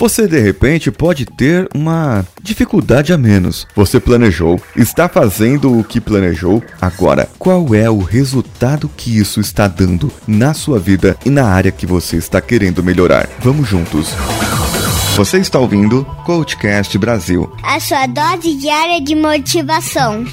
Você 0.00 0.26
de 0.26 0.40
repente 0.40 0.90
pode 0.90 1.26
ter 1.26 1.68
uma 1.74 2.24
dificuldade 2.42 3.12
a 3.12 3.18
menos. 3.18 3.66
Você 3.76 4.00
planejou, 4.00 4.58
está 4.74 5.10
fazendo 5.10 5.78
o 5.78 5.84
que 5.84 6.00
planejou. 6.00 6.64
Agora, 6.80 7.28
qual 7.38 7.74
é 7.74 7.90
o 7.90 7.98
resultado 7.98 8.90
que 8.96 9.18
isso 9.18 9.40
está 9.40 9.68
dando 9.68 10.10
na 10.26 10.54
sua 10.54 10.78
vida 10.78 11.18
e 11.22 11.28
na 11.28 11.44
área 11.44 11.70
que 11.70 11.84
você 11.84 12.16
está 12.16 12.40
querendo 12.40 12.82
melhorar? 12.82 13.28
Vamos 13.40 13.68
juntos. 13.68 14.08
Você 15.16 15.36
está 15.36 15.58
ouvindo 15.58 16.02
Coachcast 16.24 16.96
Brasil. 16.96 17.52
A 17.62 17.78
sua 17.78 18.06
dose 18.06 18.54
diária 18.54 19.02
de 19.02 19.14
motivação. 19.14 20.24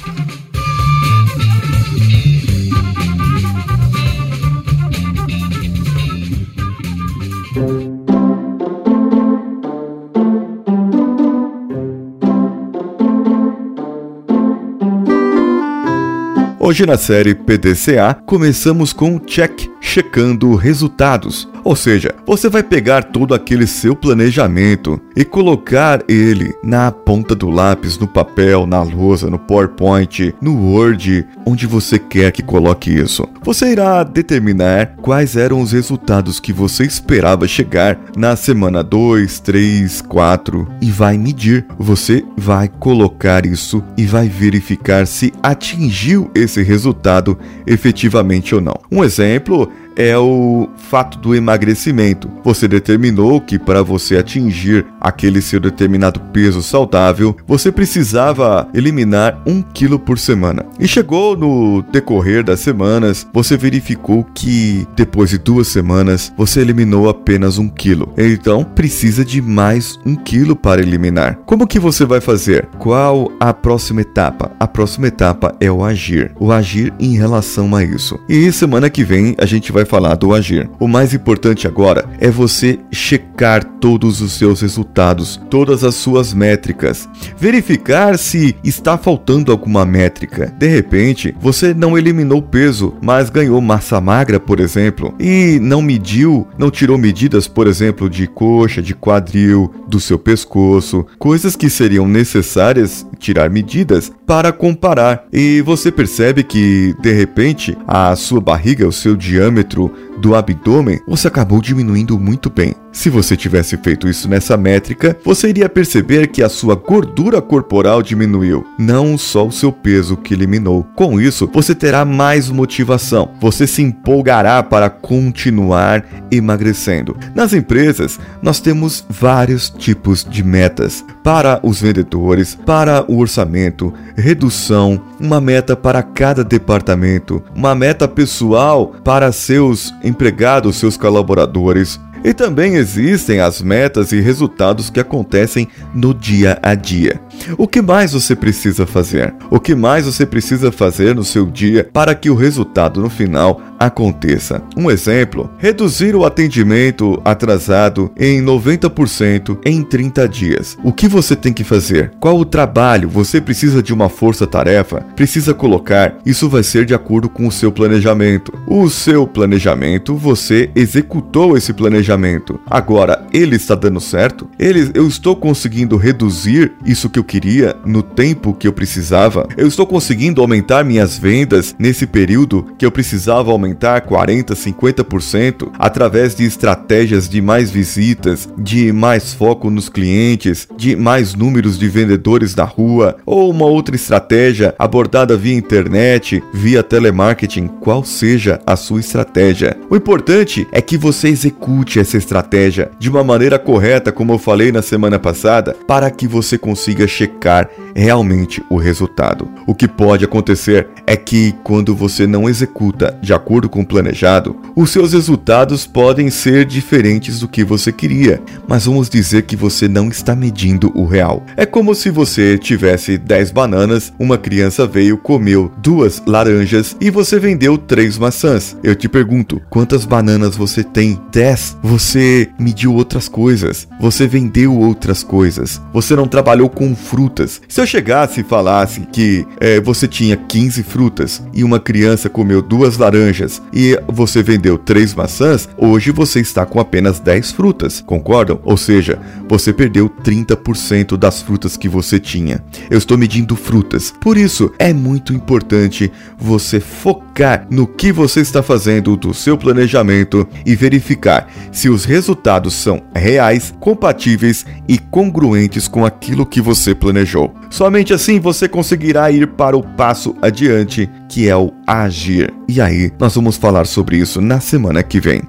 Hoje 16.68 16.84
na 16.84 16.98
série 16.98 17.34
PDCA 17.34 18.12
começamos 18.26 18.92
com 18.92 19.18
check, 19.18 19.70
checando 19.88 20.54
resultados. 20.54 21.48
Ou 21.64 21.74
seja, 21.74 22.14
você 22.26 22.48
vai 22.48 22.62
pegar 22.62 23.02
todo 23.04 23.34
aquele 23.34 23.66
seu 23.66 23.96
planejamento 23.96 25.00
e 25.16 25.24
colocar 25.24 26.02
ele 26.08 26.54
na 26.62 26.90
ponta 26.90 27.34
do 27.34 27.50
lápis, 27.50 27.98
no 27.98 28.06
papel, 28.06 28.66
na 28.66 28.82
lousa, 28.82 29.28
no 29.28 29.38
PowerPoint, 29.38 30.34
no 30.40 30.56
Word, 30.56 31.26
onde 31.44 31.66
você 31.66 31.98
quer 31.98 32.32
que 32.32 32.42
coloque 32.42 32.90
isso. 32.90 33.26
Você 33.42 33.72
irá 33.72 34.02
determinar 34.04 34.94
quais 35.00 35.36
eram 35.36 35.60
os 35.60 35.72
resultados 35.72 36.38
que 36.38 36.52
você 36.52 36.84
esperava 36.84 37.48
chegar 37.48 37.98
na 38.16 38.36
semana 38.36 38.82
2, 38.82 39.40
3, 39.40 40.02
4 40.02 40.68
e 40.80 40.90
vai 40.90 41.18
medir. 41.18 41.66
Você 41.78 42.24
vai 42.36 42.68
colocar 42.68 43.44
isso 43.44 43.82
e 43.96 44.06
vai 44.06 44.28
verificar 44.28 45.06
se 45.06 45.32
atingiu 45.42 46.30
esse 46.34 46.62
resultado 46.62 47.38
efetivamente 47.66 48.54
ou 48.54 48.60
não. 48.60 48.78
Um 48.90 49.02
exemplo 49.02 49.70
é 49.98 50.16
o 50.16 50.68
fato 50.76 51.18
do 51.18 51.34
emagrecimento. 51.34 52.30
Você 52.44 52.68
determinou 52.68 53.40
que 53.40 53.58
para 53.58 53.82
você 53.82 54.16
atingir 54.16 54.86
aquele 55.00 55.42
seu 55.42 55.58
determinado 55.58 56.20
peso 56.32 56.62
saudável, 56.62 57.36
você 57.46 57.72
precisava 57.72 58.68
eliminar 58.72 59.42
um 59.44 59.60
quilo 59.60 59.98
por 59.98 60.18
semana. 60.18 60.64
E 60.78 60.86
chegou 60.86 61.36
no 61.36 61.82
decorrer 61.90 62.44
das 62.44 62.60
semanas, 62.60 63.26
você 63.32 63.56
verificou 63.56 64.24
que 64.32 64.86
depois 64.94 65.30
de 65.30 65.38
duas 65.38 65.66
semanas 65.66 66.32
você 66.36 66.60
eliminou 66.60 67.08
apenas 67.08 67.58
um 67.58 67.68
quilo. 67.68 68.12
Então 68.16 68.62
precisa 68.62 69.24
de 69.24 69.42
mais 69.42 69.98
um 70.06 70.14
quilo 70.14 70.54
para 70.54 70.80
eliminar. 70.80 71.40
Como 71.44 71.66
que 71.66 71.80
você 71.80 72.04
vai 72.04 72.20
fazer? 72.20 72.68
Qual 72.78 73.32
a 73.40 73.52
próxima 73.52 74.02
etapa? 74.02 74.52
A 74.60 74.68
próxima 74.68 75.08
etapa 75.08 75.56
é 75.60 75.70
o 75.70 75.82
agir. 75.82 76.32
O 76.38 76.52
agir 76.52 76.92
em 77.00 77.16
relação 77.16 77.74
a 77.74 77.82
isso. 77.82 78.18
E 78.28 78.52
semana 78.52 78.88
que 78.88 79.02
vem 79.02 79.34
a 79.38 79.46
gente 79.46 79.72
vai 79.72 79.84
falar 79.88 80.14
do 80.14 80.34
agir. 80.34 80.68
O 80.78 80.86
mais 80.86 81.14
importante 81.14 81.66
agora 81.66 82.04
é 82.20 82.30
você 82.30 82.78
checar 82.92 83.64
todos 83.64 84.20
os 84.20 84.32
seus 84.32 84.60
resultados, 84.60 85.40
todas 85.50 85.82
as 85.82 85.94
suas 85.94 86.32
métricas, 86.34 87.08
verificar 87.36 88.18
se 88.18 88.56
está 88.62 88.98
faltando 88.98 89.50
alguma 89.50 89.84
métrica. 89.84 90.52
De 90.58 90.68
repente, 90.68 91.34
você 91.40 91.72
não 91.72 91.96
eliminou 91.96 92.42
peso, 92.42 92.94
mas 93.00 93.30
ganhou 93.30 93.60
massa 93.60 94.00
magra, 94.00 94.38
por 94.38 94.60
exemplo, 94.60 95.14
e 95.18 95.58
não 95.60 95.80
mediu, 95.80 96.46
não 96.58 96.70
tirou 96.70 96.98
medidas, 96.98 97.48
por 97.48 97.66
exemplo, 97.66 98.10
de 98.10 98.26
coxa, 98.26 98.82
de 98.82 98.94
quadril, 98.94 99.72
do 99.88 99.98
seu 99.98 100.18
pescoço, 100.18 101.06
coisas 101.18 101.56
que 101.56 101.70
seriam 101.70 102.06
necessárias 102.06 103.06
tirar 103.18 103.50
medidas 103.50 104.12
para 104.26 104.52
comparar. 104.52 105.24
E 105.32 105.62
você 105.62 105.90
percebe 105.90 106.42
que, 106.42 106.94
de 107.00 107.12
repente, 107.12 107.76
a 107.86 108.14
sua 108.14 108.40
barriga, 108.40 108.86
o 108.86 108.92
seu 108.92 109.16
diâmetro 109.16 109.77
outro 109.78 110.07
do 110.18 110.34
abdômen, 110.34 111.00
você 111.06 111.28
acabou 111.28 111.60
diminuindo 111.60 112.18
muito 112.18 112.50
bem. 112.50 112.74
Se 112.92 113.10
você 113.10 113.36
tivesse 113.36 113.76
feito 113.76 114.08
isso 114.08 114.28
nessa 114.28 114.56
métrica, 114.56 115.16
você 115.24 115.50
iria 115.50 115.68
perceber 115.68 116.26
que 116.28 116.42
a 116.42 116.48
sua 116.48 116.74
gordura 116.74 117.40
corporal 117.40 118.02
diminuiu, 118.02 118.66
não 118.78 119.16
só 119.16 119.46
o 119.46 119.52
seu 119.52 119.70
peso 119.70 120.16
que 120.16 120.34
eliminou. 120.34 120.84
Com 120.96 121.20
isso, 121.20 121.48
você 121.52 121.74
terá 121.74 122.04
mais 122.04 122.50
motivação, 122.50 123.30
você 123.40 123.66
se 123.66 123.82
empolgará 123.82 124.62
para 124.62 124.90
continuar 124.90 126.04
emagrecendo. 126.30 127.16
Nas 127.34 127.52
empresas, 127.52 128.18
nós 128.42 128.58
temos 128.58 129.04
vários 129.08 129.70
tipos 129.70 130.24
de 130.24 130.42
metas 130.42 131.04
para 131.22 131.60
os 131.62 131.80
vendedores, 131.80 132.54
para 132.54 133.04
o 133.08 133.18
orçamento, 133.18 133.94
redução, 134.16 135.00
uma 135.20 135.40
meta 135.40 135.76
para 135.76 136.02
cada 136.02 136.42
departamento, 136.42 137.42
uma 137.54 137.74
meta 137.74 138.08
pessoal 138.08 138.94
para 139.04 139.30
seus 139.30 139.94
empregados, 140.08 140.76
seus 140.76 140.96
colaboradores, 140.96 142.00
e 142.24 142.34
também 142.34 142.74
existem 142.74 143.40
as 143.40 143.62
metas 143.62 144.12
e 144.12 144.20
resultados 144.20 144.90
que 144.90 145.00
acontecem 145.00 145.68
no 145.94 146.12
dia 146.12 146.58
a 146.62 146.74
dia. 146.74 147.20
O 147.56 147.68
que 147.68 147.80
mais 147.80 148.12
você 148.12 148.34
precisa 148.34 148.86
fazer? 148.86 149.34
O 149.50 149.60
que 149.60 149.74
mais 149.74 150.06
você 150.06 150.26
precisa 150.26 150.72
fazer 150.72 151.14
no 151.14 151.24
seu 151.24 151.46
dia 151.46 151.88
para 151.92 152.14
que 152.14 152.28
o 152.28 152.34
resultado 152.34 153.00
no 153.00 153.08
final 153.08 153.60
aconteça? 153.78 154.62
Um 154.76 154.90
exemplo: 154.90 155.50
reduzir 155.58 156.14
o 156.14 156.24
atendimento 156.24 157.20
atrasado 157.24 158.10
em 158.16 158.42
90% 158.42 159.58
em 159.64 159.82
30 159.82 160.28
dias. 160.28 160.76
O 160.82 160.92
que 160.92 161.08
você 161.08 161.36
tem 161.36 161.52
que 161.52 161.64
fazer? 161.64 162.12
Qual 162.18 162.38
o 162.38 162.44
trabalho 162.44 163.08
você 163.08 163.40
precisa 163.40 163.82
de 163.82 163.92
uma 163.92 164.08
força-tarefa? 164.08 165.06
Precisa 165.14 165.54
colocar? 165.54 166.18
Isso 166.26 166.48
vai 166.48 166.62
ser 166.62 166.84
de 166.84 166.94
acordo 166.94 167.28
com 167.28 167.46
o 167.46 167.52
seu 167.52 167.70
planejamento. 167.70 168.52
O 168.66 168.88
seu 168.88 169.26
planejamento, 169.26 170.14
você 170.14 170.70
executou 170.74 171.56
esse 171.56 171.72
planejamento. 171.72 172.60
Agora, 172.66 173.26
ele 173.32 173.56
está 173.56 173.74
dando 173.74 174.00
certo? 174.00 174.48
Ele, 174.58 174.90
eu 174.94 175.06
estou 175.06 175.36
conseguindo 175.36 175.96
reduzir 175.96 176.72
isso 176.84 177.08
que 177.08 177.18
eu 177.18 177.24
queria 177.24 177.76
no 177.84 178.02
tempo 178.02 178.54
que 178.54 178.66
eu 178.66 178.72
precisava? 178.72 179.46
Eu 179.56 179.66
estou 179.66 179.86
conseguindo 179.86 180.40
aumentar 180.40 180.84
minhas 180.84 181.18
vendas 181.18 181.74
nesse 181.78 182.06
período 182.06 182.66
que 182.78 182.84
eu 182.84 182.90
precisava 182.90 183.50
aumentar 183.50 183.67
40, 183.74 184.54
50% 184.54 185.70
através 185.78 186.34
de 186.34 186.44
estratégias 186.44 187.28
de 187.28 187.40
mais 187.40 187.70
visitas, 187.70 188.48
de 188.56 188.92
mais 188.92 189.32
foco 189.32 189.70
nos 189.70 189.88
clientes, 189.88 190.68
de 190.76 190.94
mais 190.94 191.34
números 191.34 191.78
de 191.78 191.88
vendedores 191.88 192.54
na 192.54 192.64
rua 192.64 193.16
ou 193.24 193.50
uma 193.50 193.66
outra 193.66 193.96
estratégia 193.96 194.74
abordada 194.78 195.36
via 195.36 195.54
internet, 195.54 196.42
via 196.52 196.82
telemarketing, 196.82 197.68
qual 197.80 198.04
seja 198.04 198.60
a 198.66 198.76
sua 198.76 199.00
estratégia. 199.00 199.76
O 199.90 199.96
importante 199.96 200.66
é 200.70 200.80
que 200.80 200.96
você 200.96 201.28
execute 201.28 201.98
essa 201.98 202.16
estratégia 202.16 202.90
de 202.98 203.08
uma 203.08 203.24
maneira 203.24 203.58
correta, 203.58 204.12
como 204.12 204.32
eu 204.32 204.38
falei 204.38 204.70
na 204.70 204.82
semana 204.82 205.18
passada, 205.18 205.74
para 205.86 206.10
que 206.10 206.28
você 206.28 206.56
consiga 206.58 207.06
checar 207.06 207.68
realmente 207.94 208.62
o 208.70 208.76
resultado. 208.76 209.48
O 209.66 209.74
que 209.74 209.88
pode 209.88 210.24
acontecer 210.24 210.88
é 211.06 211.16
que 211.16 211.52
quando 211.64 211.96
você 211.96 212.26
não 212.26 212.48
executa 212.48 213.18
de 213.20 213.32
acordo 213.32 213.57
com 213.66 213.80
o 213.80 213.86
planejado, 213.86 214.54
os 214.76 214.90
seus 214.90 215.14
resultados 215.14 215.86
podem 215.86 216.28
ser 216.28 216.66
diferentes 216.66 217.40
do 217.40 217.48
que 217.48 217.64
você 217.64 217.90
queria, 217.90 218.42
mas 218.68 218.84
vamos 218.84 219.08
dizer 219.08 219.44
que 219.44 219.56
você 219.56 219.88
não 219.88 220.08
está 220.08 220.36
medindo 220.36 220.92
o 220.94 221.06
real. 221.06 221.46
É 221.56 221.64
como 221.64 221.94
se 221.94 222.10
você 222.10 222.58
tivesse 222.58 223.16
10 223.16 223.52
bananas, 223.52 224.12
uma 224.18 224.36
criança 224.36 224.86
veio, 224.86 225.16
comeu 225.16 225.72
duas 225.78 226.22
laranjas 226.26 226.94
e 227.00 227.10
você 227.10 227.38
vendeu 227.38 227.78
três 227.78 228.18
maçãs. 228.18 228.76
Eu 228.82 228.94
te 228.94 229.08
pergunto, 229.08 229.62
quantas 229.70 230.04
bananas 230.04 230.56
você 230.56 230.84
tem? 230.84 231.18
10. 231.32 231.78
Você 231.82 232.50
mediu 232.58 232.94
outras 232.94 233.28
coisas, 233.28 233.88
você 233.98 234.26
vendeu 234.26 234.76
outras 234.76 235.22
coisas, 235.22 235.80
você 235.92 236.14
não 236.14 236.28
trabalhou 236.28 236.68
com 236.68 236.94
frutas. 236.94 237.60
Se 237.68 237.80
eu 237.80 237.86
chegasse 237.86 238.40
e 238.40 238.44
falasse 238.44 239.00
que 239.12 239.46
é, 239.60 239.80
você 239.80 240.06
tinha 240.06 240.36
15 240.36 240.82
frutas 240.82 241.42
e 241.54 241.64
uma 241.64 241.80
criança 241.80 242.28
comeu 242.28 242.60
duas 242.60 242.98
laranjas 242.98 243.47
e 243.72 243.98
você 244.08 244.42
vendeu 244.42 244.76
três 244.76 245.14
maçãs, 245.14 245.68
hoje 245.76 246.10
você 246.10 246.40
está 246.40 246.66
com 246.66 246.80
apenas 246.80 247.20
10 247.20 247.52
frutas, 247.52 248.00
concordam? 248.00 248.60
Ou 248.64 248.76
seja, 248.76 249.18
você 249.48 249.72
perdeu 249.72 250.08
30% 250.08 251.16
das 251.16 251.40
frutas 251.40 251.76
que 251.76 251.88
você 251.88 252.18
tinha. 252.18 252.62
Eu 252.90 252.98
estou 252.98 253.16
medindo 253.16 253.56
frutas. 253.56 254.12
Por 254.20 254.36
isso, 254.36 254.72
é 254.78 254.92
muito 254.92 255.32
importante 255.32 256.10
você 256.38 256.80
focar 256.80 257.66
no 257.70 257.86
que 257.86 258.12
você 258.12 258.40
está 258.40 258.62
fazendo 258.62 259.16
do 259.16 259.32
seu 259.32 259.56
planejamento 259.56 260.46
e 260.66 260.74
verificar 260.74 261.50
se 261.72 261.88
os 261.88 262.04
resultados 262.04 262.74
são 262.74 263.02
reais, 263.14 263.74
compatíveis 263.80 264.66
e 264.86 264.98
congruentes 264.98 265.88
com 265.88 266.04
aquilo 266.04 266.46
que 266.46 266.60
você 266.60 266.94
planejou. 266.94 267.54
Somente 267.70 268.12
assim 268.12 268.40
você 268.40 268.68
conseguirá 268.68 269.30
ir 269.30 269.46
para 269.48 269.76
o 269.76 269.82
passo 269.82 270.34
adiante, 270.40 271.08
que 271.28 271.48
é 271.48 271.56
o 271.56 271.72
agir. 271.86 272.52
E 272.68 272.80
aí, 272.80 273.12
nós 273.18 273.34
vamos 273.34 273.56
falar 273.56 273.86
sobre 273.86 274.16
isso 274.16 274.40
na 274.40 274.60
semana 274.60 275.02
que 275.02 275.20
vem. 275.20 275.42